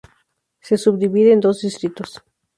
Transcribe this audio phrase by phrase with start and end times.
[0.61, 2.23] Se subdivide en dos distritos.